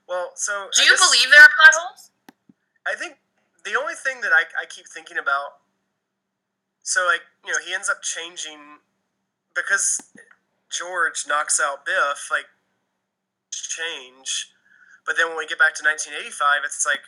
[0.07, 2.11] Well, so Do I you guess- believe there are plot holes?
[2.87, 3.17] I think
[3.65, 5.57] the only thing that I, I keep thinking about,
[6.83, 8.59] so like you know, he ends up changing
[9.55, 10.01] because
[10.69, 12.45] George knocks out Biff, like
[13.51, 14.51] change.
[15.05, 17.05] But then when we get back to 1985, it's like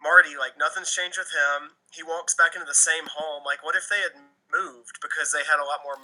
[0.00, 1.74] Marty, like nothing's changed with him.
[1.90, 3.42] He walks back into the same home.
[3.42, 4.14] Like, what if they had
[4.46, 5.98] moved because they had a lot more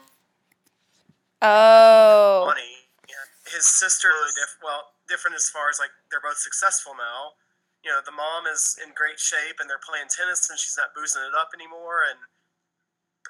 [1.43, 2.47] Oh.
[2.47, 2.87] money.
[3.09, 3.27] Yeah.
[3.51, 7.35] His sister really diff- well different as far as like they're both successful now.
[7.83, 10.95] You know, the mom is in great shape and they're playing tennis and she's not
[10.95, 12.07] boozing it up anymore.
[12.07, 12.19] And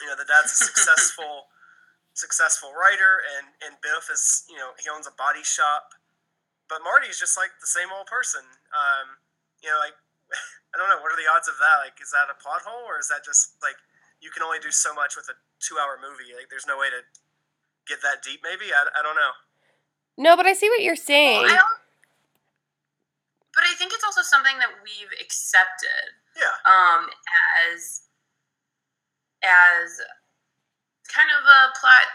[0.01, 1.49] you know, the dad's a successful
[2.15, 5.93] successful writer and and Biff is you know he owns a body shop.
[6.73, 8.41] But Marty's just like the same old person.
[8.73, 9.21] Um,
[9.61, 9.93] you know, like
[10.73, 11.85] I don't know what are the odds of that.
[11.85, 13.77] Like, is that a plot hole or is that just like
[14.25, 16.33] you can only do so much with a two-hour movie?
[16.33, 17.05] Like, there's no way to
[17.85, 19.35] get that deep maybe I, I don't know
[20.17, 21.45] No, but I see what you're saying.
[21.45, 21.61] I
[23.53, 27.13] but I think it's also something that we've accepted yeah um,
[27.69, 28.09] as
[29.45, 30.01] as
[31.11, 32.09] kind of a plot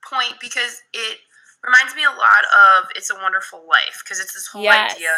[0.00, 1.18] point because it
[1.64, 4.94] reminds me a lot of It's a Wonderful Life because it's this whole yes.
[4.94, 5.10] idea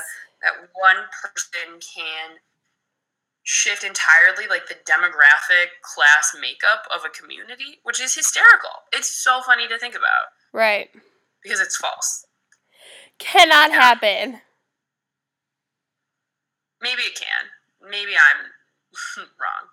[0.43, 2.39] that one person can
[3.43, 9.41] shift entirely like the demographic class makeup of a community which is hysterical it's so
[9.47, 10.91] funny to think about Right.
[11.43, 12.27] because it's false
[13.19, 13.81] Cannot Yeah.
[13.81, 14.41] happen.
[16.83, 18.45] maybe it can maybe i'm
[19.41, 19.69] wrong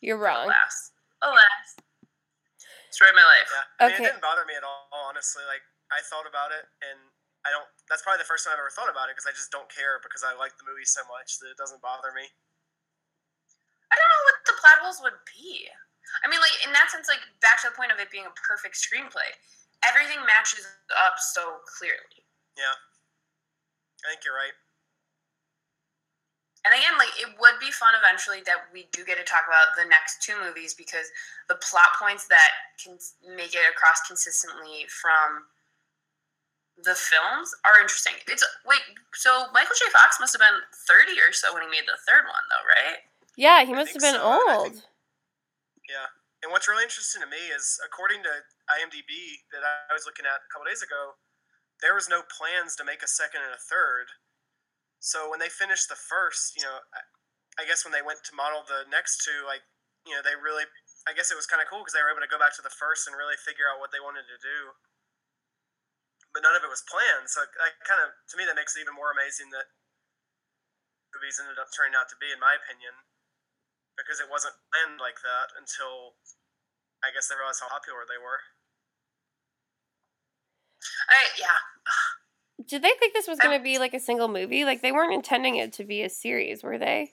[0.00, 0.46] You're wrong.
[0.46, 1.76] alas alas
[2.90, 4.04] destroyed my life yeah I mean, Okay.
[4.04, 5.62] it didn't bother me at all honestly like
[5.94, 6.98] I thought about it and
[7.46, 9.48] I don't that's probably the first time I've ever thought about it because I just
[9.54, 12.26] don't care because I like the movie so much that it doesn't bother me
[13.90, 15.66] I don't know what the plot holes would be.
[16.22, 18.30] I mean, like in that sense, like back to the point of it being a
[18.38, 19.26] perfect screenplay,
[19.82, 20.62] everything matches
[20.94, 22.22] up so clearly.
[22.54, 22.74] yeah
[24.06, 24.54] I think you're right
[26.68, 29.72] And again, like it would be fun eventually that we do get to talk about
[29.80, 31.08] the next two movies because
[31.48, 35.48] the plot points that can make it across consistently from
[36.84, 38.12] the films are interesting.
[38.28, 38.84] It's wait,
[39.16, 39.88] so Michael J.
[39.92, 43.00] Fox must have been thirty or so when he made the third one, though, right?
[43.36, 44.72] Yeah, he must have been so, old.
[44.76, 44.84] think-
[45.88, 46.08] Yeah.
[46.44, 48.32] And what's really interesting to me is, according to
[48.72, 51.16] IMDb that I was looking at a couple days ago,
[51.84, 54.08] there was no plans to make a second and a third.
[55.00, 56.80] So when they finished the first, you know,
[57.58, 59.62] I- guess when they went to model the next two, like,
[60.06, 60.66] you know, they really,
[61.06, 62.62] I guess it was kind of cool because they were able to go back to
[62.62, 64.74] the first and really figure out what they wanted to do.
[66.32, 67.30] But none of it was planned.
[67.30, 69.66] So that kind of, to me, that makes it even more amazing that
[71.14, 72.94] movies ended up turning out to be, in my opinion
[73.96, 76.16] because it wasn't planned like that until
[77.04, 78.40] I guess they realized how popular they were.
[81.08, 81.58] I, yeah,
[82.70, 84.64] Did they think this was going to be like a single movie?
[84.64, 87.10] Like they weren't intending it to be a series, were they?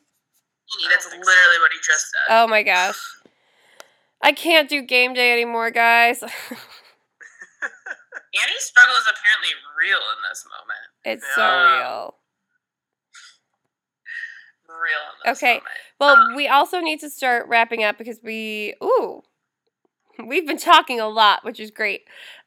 [0.92, 2.30] that's literally what he just said.
[2.30, 2.96] Oh my gosh.
[4.22, 6.22] I can't do game day anymore, guys.
[6.22, 6.32] Annie's
[8.60, 10.88] struggle is apparently real in this moment.
[11.06, 12.16] it's so real.
[14.70, 15.54] Real in this Okay.
[15.56, 15.66] moment.
[16.00, 19.24] Well, we also need to start wrapping up because we ooh,
[20.24, 22.04] we've been talking a lot, which is great.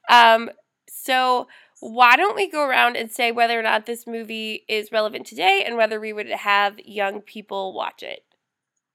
[0.09, 0.49] Um,
[0.89, 1.47] so
[1.81, 5.65] why don't we go around and say whether or not this movie is relevant today
[5.65, 8.21] and whether we would have young people watch it?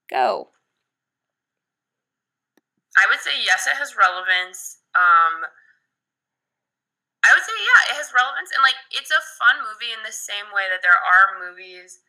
[0.09, 0.55] Go.
[2.95, 4.79] I would say yes, it has relevance.
[4.95, 5.43] Um,
[7.27, 10.15] I would say yeah, it has relevance, and like it's a fun movie in the
[10.15, 11.99] same way that there are movies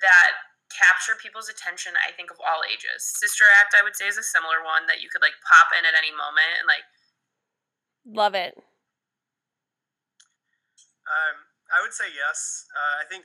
[0.00, 0.38] that
[0.70, 1.98] capture people's attention.
[1.98, 3.04] I think of all ages.
[3.04, 5.82] Sister Act, I would say, is a similar one that you could like pop in
[5.82, 6.86] at any moment and like
[8.06, 8.54] Love it.
[11.06, 11.36] Um,
[11.72, 12.66] I would say yes.
[12.74, 13.24] Uh, I think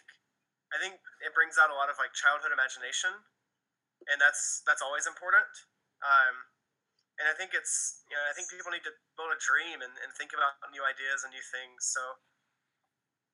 [0.74, 3.12] I think it brings out a lot of like childhood imagination,
[4.10, 5.52] and that's that's always important.
[6.04, 6.52] Um,
[7.18, 9.94] and I think it's you know I think people need to build a dream and,
[10.02, 11.88] and think about new ideas and new things.
[11.90, 12.22] So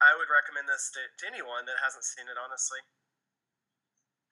[0.02, 2.36] I would recommend this to, to anyone that hasn't seen it.
[2.40, 2.84] Honestly,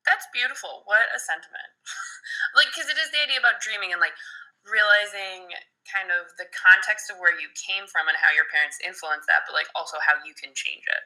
[0.06, 0.82] That's beautiful.
[0.90, 1.72] What a sentiment.
[2.58, 4.18] like, because it is the idea about dreaming and like
[4.66, 5.50] realizing
[5.90, 9.44] kind of the context of where you came from and how your parents influenced that,
[9.50, 11.04] but like also how you can change it.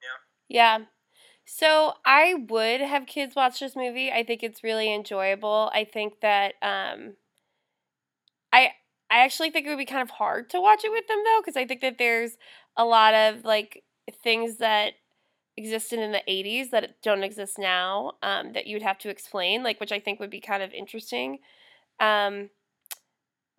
[0.00, 0.18] Yeah.
[0.48, 0.78] Yeah.
[1.46, 4.10] So I would have kids watch this movie.
[4.12, 5.70] I think it's really enjoyable.
[5.74, 7.16] I think that um
[8.52, 8.72] I
[9.10, 11.42] I actually think it would be kind of hard to watch it with them though
[11.42, 12.36] cuz I think that there's
[12.76, 13.84] a lot of like
[14.22, 14.94] things that
[15.56, 19.80] existed in the 80s that don't exist now um that you'd have to explain like
[19.80, 21.40] which I think would be kind of interesting.
[22.00, 22.50] Um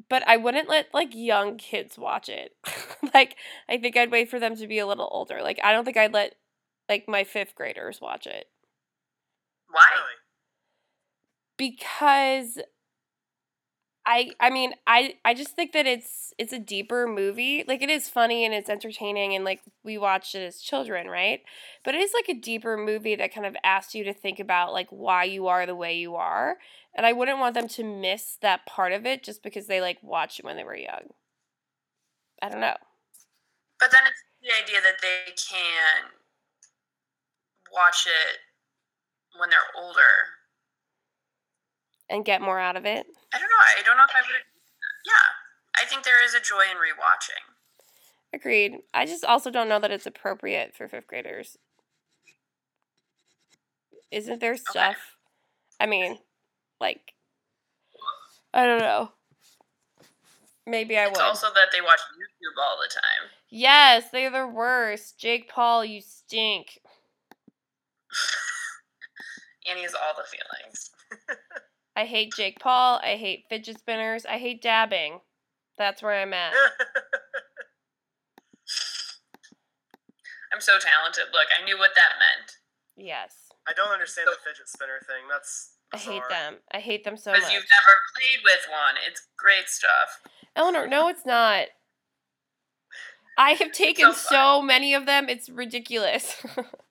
[0.09, 2.55] but I wouldn't let like young kids watch it.
[3.13, 3.35] like
[3.69, 5.41] I think I'd wait for them to be a little older.
[5.41, 6.35] Like I don't think I'd let
[6.89, 8.47] like my 5th graders watch it
[9.69, 10.15] Why?
[11.57, 12.59] Because
[14.05, 17.63] I I mean I I just think that it's it's a deeper movie.
[17.67, 21.41] Like it is funny and it's entertaining and like we watched it as children, right?
[21.83, 24.73] But it is like a deeper movie that kind of asks you to think about
[24.73, 26.57] like why you are the way you are.
[26.95, 29.97] And I wouldn't want them to miss that part of it just because they like
[30.01, 31.09] watched it when they were young.
[32.41, 32.77] I don't know.
[33.79, 36.11] But then it's the idea that they can
[37.73, 38.39] watch it
[39.39, 39.99] when they're older.
[42.09, 43.07] And get more out of it.
[43.35, 43.65] I don't know.
[43.79, 44.43] I don't know if I would.
[45.05, 45.13] Yeah,
[45.83, 47.43] I think there is a joy in rewatching.
[48.33, 48.77] Agreed.
[48.93, 51.57] I just also don't know that it's appropriate for fifth graders.
[54.11, 54.97] Isn't there stuff?
[55.79, 56.17] I mean,
[56.79, 57.13] like,
[58.53, 59.11] I don't know.
[60.65, 61.25] Maybe I It's would.
[61.25, 63.29] also that they watch YouTube all the time.
[63.49, 65.19] yes, they're the worst.
[65.19, 66.79] Jake Paul, you stink.
[69.69, 70.89] Annie has all the feelings.
[71.95, 72.99] I hate Jake Paul.
[73.03, 74.25] I hate fidget spinners.
[74.25, 75.21] I hate dabbing.
[75.77, 76.53] That's where I'm at.
[80.53, 81.25] I'm so talented.
[81.33, 82.57] Look, I knew what that meant.
[82.95, 83.33] Yes.
[83.67, 85.27] I don't understand the fidget spinner thing.
[85.29, 86.57] That's I hate them.
[86.73, 87.39] I hate them so much.
[87.39, 87.53] Because much.
[87.53, 88.95] you've never played with one.
[89.07, 90.21] It's great stuff.
[90.55, 91.67] Eleanor, no, it's not.
[93.37, 95.27] I have taken so so many of them.
[95.29, 96.35] It's ridiculous.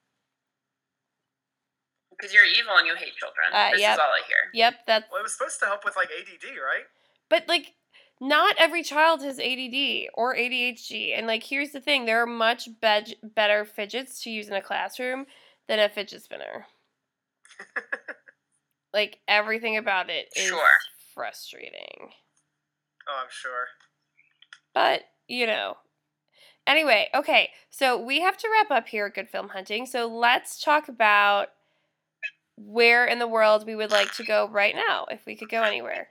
[2.17, 3.47] Because you're evil and you hate children.
[3.53, 3.93] Uh, this yep.
[3.95, 4.37] is all I hear.
[4.53, 5.05] yep, that's.
[5.11, 6.85] Well, it was supposed to help with like ADD, right?
[7.29, 7.73] But like,
[8.21, 11.17] not every child has ADD or ADHD.
[11.17, 14.61] And like, here's the thing: there are much bed- better fidgets to use in a
[14.61, 15.25] classroom
[15.67, 16.67] than a fidget spinner.
[18.93, 20.61] like everything about it is Sure.
[21.13, 22.11] frustrating.
[23.07, 23.67] Oh, I'm sure.
[24.73, 25.77] But, you know.
[26.67, 29.85] Anyway, okay, so we have to wrap up here at Good Film Hunting.
[29.85, 31.49] So let's talk about
[32.57, 35.63] where in the world we would like to go right now, if we could go
[35.63, 36.07] anywhere.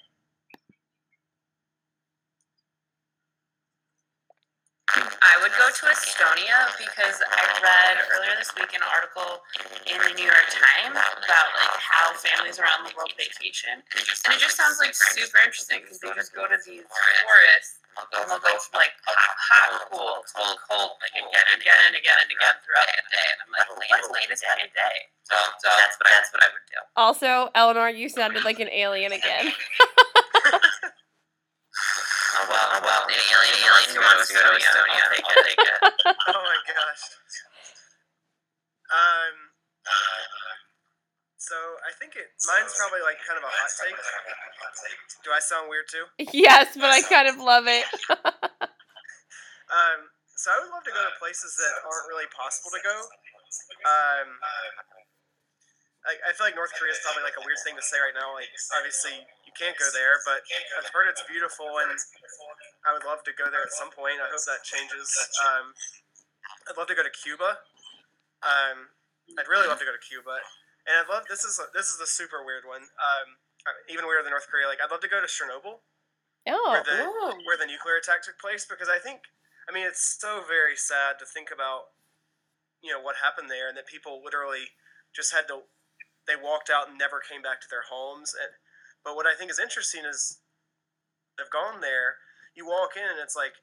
[4.95, 9.43] I would go to Estonia because I read earlier this week an article
[9.91, 14.39] in the New York Times about like how families around the world vacation, and it
[14.39, 18.55] just sounds like super interesting because they just go to these forests and they'll go
[18.59, 22.55] from like hot, hot pool to cold like again and again and again and again
[22.65, 23.27] throughout the day.
[23.31, 24.97] And I'm like, what's latest day a day?
[25.31, 26.81] So, so that's what I, that's what I would do.
[26.99, 29.53] Also, Eleanor, you sounded like an alien again.
[32.35, 33.03] Oh well, oh well.
[33.07, 34.95] An alien, alien who wants to go to Estonia.
[34.95, 35.27] I'll take it.
[35.27, 35.79] I'll take it.
[36.35, 37.03] Oh my gosh.
[38.91, 39.35] Um.
[41.45, 42.33] So I think it.
[42.49, 43.93] Mine's probably like kind of a hot take.
[45.21, 46.09] Do I sound weird too?
[46.33, 47.85] yes, but I kind of love it.
[49.65, 50.07] Um.
[50.39, 52.97] So I would love to go to places that aren't really possible to go.
[53.85, 54.29] Um.
[56.05, 58.13] I, I feel like North Korea is probably like a weird thing to say right
[58.13, 58.37] now.
[58.37, 60.45] Like, obviously, you can't go there, but
[60.77, 61.97] I've heard it's beautiful, and
[62.85, 64.21] I would love to go there at some point.
[64.21, 65.09] I hope that changes.
[65.41, 65.73] Um,
[66.69, 67.57] I'd love to go to Cuba.
[68.45, 68.93] Um,
[69.41, 70.45] I'd really love to go to Cuba,
[70.87, 72.83] and I'd love this is a, this is a super weird one.
[72.83, 73.41] Um,
[73.89, 74.69] even weirder than North Korea.
[74.69, 75.81] Like, I'd love to go to Chernobyl
[76.47, 77.09] Oh, where the
[77.49, 79.25] where the nuclear attack took place because I think
[79.69, 81.97] I mean it's so very sad to think about
[82.85, 84.77] you know what happened there and that people literally
[85.17, 85.65] just had to
[86.29, 88.53] they walked out and never came back to their homes and
[89.01, 90.45] but what I think is interesting is
[91.41, 92.21] they've gone there
[92.53, 93.57] you walk in and it's like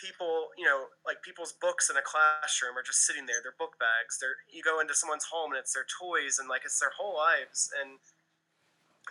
[0.00, 3.78] people you know like people's books in a classroom are just sitting there their book
[3.78, 6.92] bags they're you go into someone's home and it's their toys and like it's their
[6.96, 7.98] whole lives and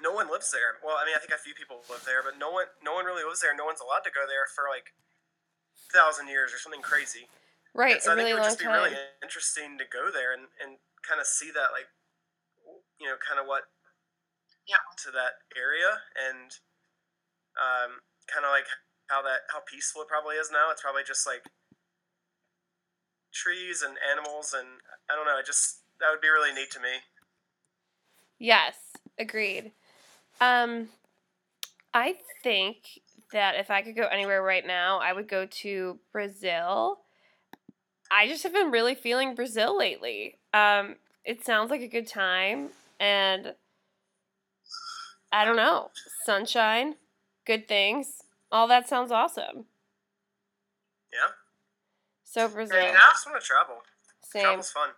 [0.01, 0.79] no one lives there.
[0.83, 3.05] Well, I mean, I think a few people live there, but no one, no one
[3.05, 3.55] really lives there.
[3.55, 4.93] No one's allowed to go there for like
[5.91, 7.29] thousand years or something crazy.
[7.73, 8.73] right, And so a I think it would just be time.
[8.73, 10.77] really interesting to go there and, and
[11.07, 11.87] kind of see that, like,
[12.99, 13.63] you know, kind of what,
[14.67, 14.77] Yeah.
[15.03, 16.51] to that area and
[17.57, 18.67] um, kind of like
[19.09, 20.71] how that how peaceful it probably is now.
[20.71, 21.43] It's probably just like
[23.33, 24.67] trees and animals and
[25.09, 25.37] I don't know.
[25.37, 27.01] It just that would be really neat to me.
[28.39, 28.75] Yes,
[29.17, 29.73] agreed.
[30.39, 30.89] Um,
[31.93, 32.77] I think
[33.33, 36.99] that if I could go anywhere right now, I would go to Brazil.
[38.11, 40.37] I just have been really feeling Brazil lately.
[40.53, 40.95] Um,
[41.25, 43.53] it sounds like a good time, and
[45.31, 45.91] I don't know,
[46.25, 46.95] sunshine,
[47.45, 49.65] good things, all that sounds awesome.
[51.11, 51.29] Yeah.
[52.23, 53.75] So There Brazil, you I just want to travel.
[54.23, 54.43] same.
[54.43, 54.89] Travel's fun.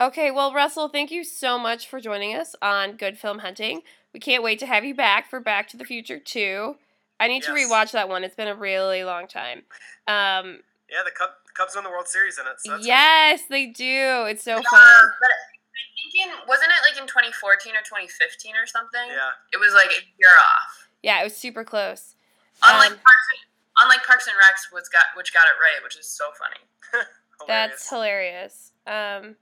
[0.00, 3.80] Okay, well, Russell, thank you so much for joining us on Good Film Hunting.
[4.12, 6.76] We can't wait to have you back for Back to the Future 2.
[7.18, 8.22] I need to rewatch that one.
[8.22, 9.62] It's been a really long time.
[10.06, 10.60] Um,
[10.90, 12.60] Yeah, the Cub, Cubs won the World Series in it.
[12.60, 14.26] So that's yes, they do.
[14.28, 15.10] It's so Uh, fun.
[15.18, 19.08] but I think in wasn't it like in 2014 or 2015 or something?
[19.08, 19.30] Yeah.
[19.54, 20.88] It was like a year off.
[21.02, 22.15] Yeah, it was super close.
[22.64, 23.40] Unlike Um, Parks, and,
[23.82, 27.04] unlike Parks and Recs, which got which got it right, which is so funny.
[27.46, 28.72] That's Hilarious.
[28.86, 29.24] hilarious.
[29.26, 29.36] Um,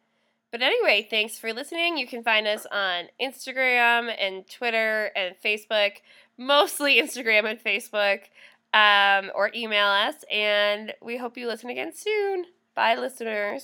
[0.50, 1.96] but anyway, thanks for listening.
[1.96, 5.92] You can find us on Instagram and Twitter and Facebook,
[6.36, 8.22] mostly Instagram and Facebook,
[8.72, 10.16] um, or email us.
[10.30, 12.46] And we hope you listen again soon.
[12.74, 13.62] Bye, listeners.